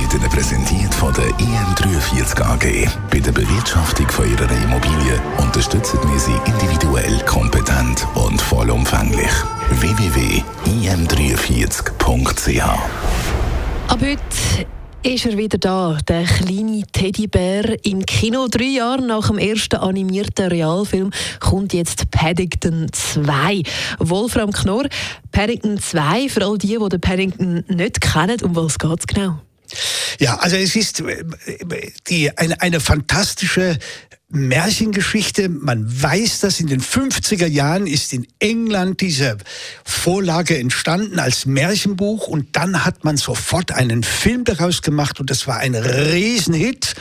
wird 0.00 0.14
Ihnen 0.14 0.30
präsentiert 0.30 0.94
von 0.94 1.12
der 1.14 1.26
IM43 1.38 2.40
AG. 2.42 2.88
Bei 3.10 3.20
der 3.20 3.32
Bewirtschaftung 3.32 4.08
von 4.08 4.30
Ihrer 4.30 4.50
Immobilie 4.64 5.20
unterstützen 5.38 5.98
wir 6.10 6.18
Sie 6.18 6.34
individuell, 6.50 7.18
kompetent 7.26 8.06
und 8.14 8.40
vollumfänglich. 8.40 9.30
www.im43.ch 9.70 12.62
Ab 13.88 14.00
heute 14.00 14.66
ist 15.02 15.24
er 15.24 15.38
wieder 15.38 15.56
da, 15.58 15.96
der 16.08 16.24
kleine 16.24 16.82
Teddybär 16.92 17.84
im 17.84 18.04
Kino. 18.04 18.48
Drei 18.50 18.64
Jahre 18.64 19.02
nach 19.02 19.28
dem 19.28 19.38
ersten 19.38 19.76
animierten 19.76 20.48
Realfilm 20.48 21.12
kommt 21.40 21.72
jetzt 21.72 22.10
Paddington 22.10 22.88
2. 22.92 23.62
Wolfram 24.00 24.52
Knorr, 24.52 24.88
Paddington 25.30 25.78
2, 25.78 26.28
für 26.28 26.44
all 26.44 26.58
die, 26.58 26.76
die 26.78 26.88
den 26.88 27.00
Paddington 27.00 27.64
nicht 27.68 28.00
kennen, 28.00 28.42
um 28.42 28.56
was 28.56 28.78
geht 28.78 28.98
es 28.98 29.06
genau? 29.06 29.38
Ja, 30.18 30.36
also 30.38 30.56
es 30.56 30.76
ist 30.76 31.00
äh, 31.00 31.24
die, 32.08 32.36
eine, 32.36 32.60
eine 32.60 32.80
fantastische 32.80 33.78
Märchengeschichte. 34.28 35.48
Man 35.48 35.86
weiß 36.02 36.40
dass 36.40 36.60
In 36.60 36.66
den 36.66 36.80
50er 36.80 37.46
Jahren 37.46 37.86
ist 37.86 38.12
in 38.12 38.26
England 38.38 39.00
diese 39.00 39.38
Vorlage 39.84 40.58
entstanden 40.58 41.18
als 41.18 41.46
Märchenbuch 41.46 42.26
und 42.26 42.56
dann 42.56 42.84
hat 42.84 43.04
man 43.04 43.16
sofort 43.16 43.72
einen 43.72 44.02
Film 44.02 44.44
daraus 44.44 44.82
gemacht 44.82 45.20
und 45.20 45.30
das 45.30 45.46
war 45.46 45.58
ein 45.58 45.74
Riesenhit. 45.74 46.94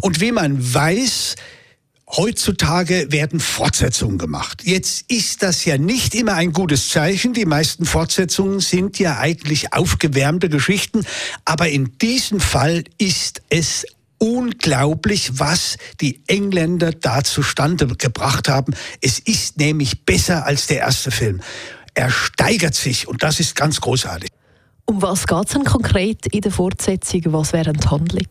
Und 0.00 0.20
wie 0.20 0.32
man 0.32 0.74
weiß, 0.74 1.36
Heutzutage 2.16 3.12
werden 3.12 3.38
Fortsetzungen 3.38 4.18
gemacht. 4.18 4.62
Jetzt 4.64 5.04
ist 5.08 5.44
das 5.44 5.64
ja 5.64 5.78
nicht 5.78 6.16
immer 6.16 6.34
ein 6.34 6.52
gutes 6.52 6.88
Zeichen. 6.88 7.34
Die 7.34 7.44
meisten 7.44 7.84
Fortsetzungen 7.84 8.58
sind 8.58 8.98
ja 8.98 9.18
eigentlich 9.18 9.72
aufgewärmte 9.72 10.48
Geschichten. 10.48 11.06
Aber 11.44 11.68
in 11.68 11.98
diesem 11.98 12.40
Fall 12.40 12.82
ist 12.98 13.42
es 13.48 13.86
unglaublich, 14.18 15.38
was 15.38 15.78
die 16.00 16.22
Engländer 16.26 16.90
da 16.90 17.22
zustande 17.22 17.86
gebracht 17.86 18.48
haben. 18.48 18.74
Es 19.00 19.20
ist 19.20 19.58
nämlich 19.58 20.04
besser 20.04 20.44
als 20.44 20.66
der 20.66 20.78
erste 20.78 21.12
Film. 21.12 21.40
Er 21.94 22.10
steigert 22.10 22.74
sich 22.74 23.06
und 23.06 23.22
das 23.22 23.38
ist 23.38 23.54
ganz 23.54 23.80
großartig. 23.80 24.30
Um 24.84 25.00
was 25.00 25.28
geht 25.28 25.46
es 25.46 25.52
denn 25.52 25.64
konkret 25.64 26.26
in 26.26 26.40
der 26.40 26.50
Fortsetzung? 26.50 27.22
Was 27.26 27.52
wäre 27.52 27.72
die 27.72 27.86
Handlung? 27.86 28.26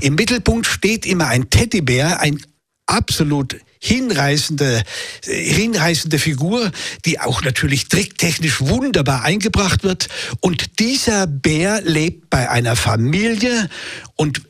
Im 0.00 0.14
Mittelpunkt 0.14 0.66
steht 0.66 1.04
immer 1.04 1.26
ein 1.26 1.50
Teddybär, 1.50 2.20
ein 2.20 2.40
absolut 2.88 3.56
hinreißende, 3.80 4.82
hinreißende 5.24 6.18
Figur, 6.18 6.72
die 7.04 7.20
auch 7.20 7.42
natürlich 7.42 7.88
tricktechnisch 7.88 8.60
wunderbar 8.60 9.22
eingebracht 9.22 9.84
wird. 9.84 10.08
Und 10.40 10.80
dieser 10.80 11.26
Bär 11.26 11.80
lebt 11.82 12.28
bei 12.30 12.50
einer 12.50 12.74
Familie 12.74 13.68
und 14.16 14.42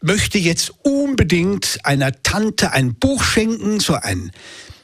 möchte 0.00 0.38
jetzt 0.38 0.72
unbedingt 0.82 1.78
einer 1.84 2.22
Tante 2.22 2.72
ein 2.72 2.94
Buch 2.94 3.22
schenken, 3.22 3.78
so 3.80 3.94
ein 3.94 4.32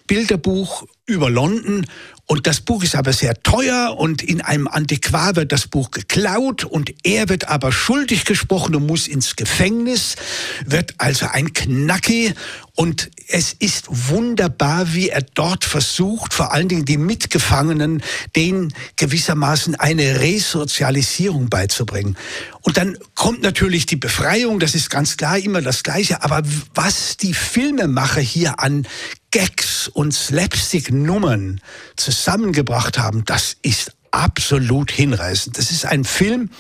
Bilderbuch 0.08 0.84
über 1.06 1.30
London. 1.30 1.86
Und 2.26 2.46
das 2.46 2.60
Buch 2.60 2.82
ist 2.82 2.94
aber 2.94 3.14
sehr 3.14 3.42
teuer 3.42 3.96
und 3.96 4.22
in 4.22 4.42
einem 4.42 4.68
Antiquar 4.68 5.34
wird 5.36 5.50
das 5.50 5.66
Buch 5.66 5.90
geklaut 5.90 6.62
und 6.64 6.92
er 7.02 7.30
wird 7.30 7.48
aber 7.48 7.72
schuldig 7.72 8.26
gesprochen 8.26 8.74
und 8.74 8.86
muss 8.86 9.08
ins 9.08 9.34
Gefängnis, 9.34 10.16
wird 10.66 10.94
also 10.98 11.24
ein 11.32 11.54
Knacki 11.54 12.34
und 12.74 13.10
es 13.28 13.54
ist 13.54 13.86
wunderbar, 13.88 14.92
wie 14.92 15.08
er 15.08 15.22
dort 15.22 15.64
versucht, 15.64 16.34
vor 16.34 16.52
allen 16.52 16.68
Dingen 16.68 16.84
die 16.84 16.98
Mitgefangenen, 16.98 18.02
denen 18.36 18.74
gewissermaßen 18.96 19.74
eine 19.76 20.20
Resozialisierung 20.20 21.48
beizubringen. 21.48 22.16
Und 22.60 22.76
dann 22.76 22.98
kommt 23.14 23.42
natürlich 23.42 23.86
die 23.86 23.96
Befreiung, 23.96 24.60
das 24.60 24.74
ist 24.74 24.90
ganz 24.90 25.16
klar 25.16 25.38
immer 25.38 25.62
das 25.62 25.82
Gleiche. 25.82 26.22
Aber 26.22 26.42
was 26.74 27.16
die 27.16 27.32
Filmemacher 27.32 28.20
hier 28.20 28.60
an 28.60 28.86
Gags 29.30 29.88
und 29.88 30.12
Slapstick-Nummern 30.12 31.60
zusammengebracht 31.96 32.98
haben, 32.98 33.24
das 33.24 33.56
ist 33.62 33.92
absolut 34.10 34.90
hinreißend. 34.90 35.58
Das 35.58 35.70
ist 35.70 35.84
ein 35.84 36.04
Film, 36.04 36.50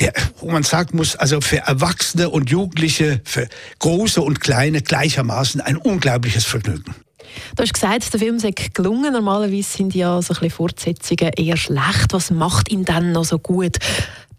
der, 0.00 0.12
wo 0.38 0.50
man 0.50 0.62
sagen 0.62 0.96
muss, 0.96 1.16
also 1.16 1.40
für 1.40 1.58
Erwachsene 1.58 2.30
und 2.30 2.50
Jugendliche, 2.50 3.20
für 3.24 3.48
Große 3.78 4.20
und 4.22 4.40
Kleine 4.40 4.82
gleichermaßen 4.82 5.60
ein 5.60 5.76
unglaubliches 5.76 6.44
Vergnügen. 6.44 6.94
Du 7.56 7.62
hast 7.62 7.74
gesagt, 7.74 8.12
der 8.12 8.20
Film 8.20 8.38
sei 8.38 8.52
gelungen. 8.52 9.12
Normalerweise 9.12 9.76
sind 9.76 9.94
ja 9.94 10.20
so 10.22 10.34
ein 10.34 10.40
bisschen 10.40 10.50
Fortsetzungen 10.50 11.32
eher 11.36 11.56
schlecht. 11.56 12.12
Was 12.12 12.30
macht 12.30 12.70
ihn 12.70 12.84
dann 12.84 13.12
noch 13.12 13.24
so 13.24 13.38
gut? 13.38 13.78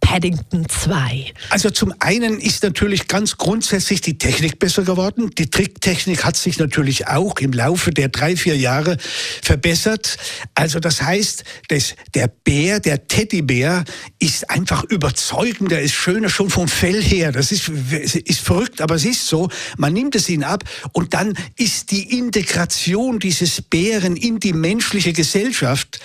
Paddington 0.06 0.70
2? 0.70 1.34
Also 1.50 1.72
zum 1.72 1.92
einen 2.00 2.40
ist 2.40 2.62
natürlich 2.62 3.08
ganz 3.08 3.38
grundsätzlich 3.38 4.02
die 4.02 4.20
Technik 4.20 4.60
besser 4.60 4.84
geworden. 4.84 5.32
Die 5.36 5.50
Tricktechnik 5.50 6.24
hat 6.24 6.38
sich 6.38 6.60
natürlich 6.60 7.08
auch 7.08 7.40
im 7.40 7.52
Laufe 7.52 7.90
der 7.90 8.10
drei, 8.10 8.36
vier 8.36 8.56
Jahre 8.56 8.98
verbessert. 9.42 10.18
Also 10.54 10.80
das 10.80 11.02
heißt, 11.02 11.44
dass 11.70 11.96
der 12.14 12.28
Bär, 12.28 12.80
der 12.80 13.08
Teddybär, 13.08 13.84
ist 14.20 14.48
einfach 14.52 14.84
überzeugender, 14.84 15.82
ist 15.82 15.96
schöner 15.96 16.30
schon 16.30 16.52
vom 16.52 16.68
Fell 16.68 17.02
her. 17.02 17.32
Das 17.32 17.52
ist, 17.52 17.68
ist 17.68 18.42
verrückt, 18.42 18.82
aber 18.82 18.96
es 18.96 19.06
ist 19.06 19.26
so. 19.26 19.50
Man 19.78 19.94
nimmt 19.94 20.14
es 20.14 20.30
ihn 20.30 20.44
ab 20.44 20.64
und 20.94 21.16
dann 21.16 21.34
ist 21.58 21.90
die 21.90 22.20
Integration 22.20 23.18
dieses 23.18 23.60
Bären 23.64 24.16
in 24.16 24.40
die 24.40 24.54
menschliche 24.54 25.14
Gesellschaft 25.14 26.00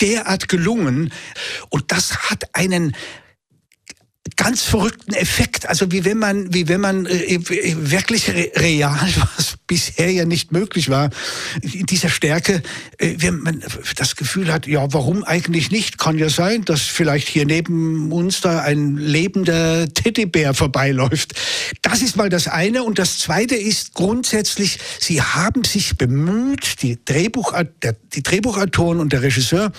derart 0.00 0.48
gelungen. 0.48 1.12
Und 1.68 1.92
das 1.92 2.30
hat 2.30 2.44
einen 2.54 2.96
ganz 4.36 4.62
verrückten 4.62 5.12
Effekt. 5.14 5.68
Also 5.68 5.90
wie 5.92 6.04
wenn 6.04 6.18
man, 6.18 6.52
wie 6.52 6.68
wenn 6.68 6.80
man 6.80 7.06
äh, 7.06 7.38
wirklich 7.46 8.30
real, 8.30 9.08
was 9.36 9.51
bisher 9.66 10.10
ja 10.10 10.24
nicht 10.24 10.52
möglich 10.52 10.90
war, 10.90 11.10
in 11.62 11.86
dieser 11.86 12.08
Stärke, 12.08 12.62
äh, 12.98 13.14
wenn 13.18 13.40
man 13.40 13.62
das 13.96 14.16
Gefühl 14.16 14.52
hat, 14.52 14.66
ja, 14.66 14.92
warum 14.92 15.24
eigentlich 15.24 15.70
nicht? 15.70 15.98
Kann 15.98 16.18
ja 16.18 16.28
sein, 16.28 16.64
dass 16.64 16.82
vielleicht 16.82 17.28
hier 17.28 17.46
neben 17.46 18.12
uns 18.12 18.40
da 18.40 18.60
ein 18.60 18.96
lebender 18.96 19.88
Teddybär 19.92 20.54
vorbeiläuft. 20.54 21.34
Das 21.82 22.02
ist 22.02 22.16
mal 22.16 22.28
das 22.28 22.48
eine. 22.48 22.82
Und 22.84 22.98
das 22.98 23.18
zweite 23.18 23.54
ist 23.54 23.94
grundsätzlich, 23.94 24.78
sie 24.98 25.22
haben 25.22 25.64
sich 25.64 25.96
bemüht, 25.96 26.82
die, 26.82 26.98
Drehbuch, 27.04 27.54
der, 27.82 27.96
die 28.14 28.22
Drehbuchautoren 28.22 29.00
und 29.00 29.12
der 29.12 29.22
Regisseur 29.22 29.72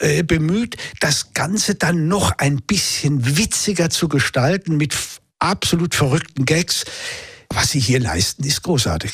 äh, 0.00 0.22
bemüht, 0.22 0.76
das 1.00 1.34
Ganze 1.34 1.74
dann 1.74 2.08
noch 2.08 2.38
ein 2.38 2.56
bisschen 2.56 3.36
witziger 3.36 3.90
zu 3.90 4.08
gestalten 4.08 4.76
mit 4.76 4.94
absolut 5.38 5.94
verrückten 5.94 6.44
Gags. 6.44 6.84
Was 7.54 7.70
sie 7.70 7.80
hier 7.80 8.00
leisten, 8.00 8.44
ist 8.44 8.62
großartig. 8.62 9.12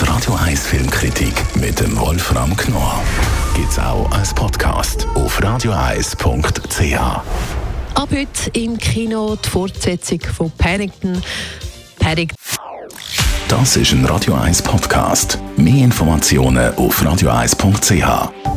Die 0.00 0.04
Radio 0.04 0.34
1 0.34 0.66
Filmkritik 0.66 1.32
mit 1.56 1.78
dem 1.78 1.96
Wolfram 1.98 2.56
Knorr 2.56 3.02
gibt's 3.54 3.78
auch 3.78 4.10
als 4.10 4.34
Podcast 4.34 5.06
auf 5.14 5.40
radioeis.ch. 5.42 6.94
Ab 7.94 8.08
heute 8.10 8.50
im 8.54 8.76
Kino 8.76 9.36
die 9.36 9.48
Fortsetzung 9.48 10.20
von 10.20 10.50
Paddington. 10.50 11.22
Paddington. 12.00 12.36
Das 13.48 13.76
ist 13.76 13.92
ein 13.92 14.04
Radio 14.06 14.34
1 14.34 14.62
Podcast. 14.62 15.38
Mehr 15.56 15.84
Informationen 15.84 16.74
auf 16.74 17.04
radioeis.ch. 17.04 18.53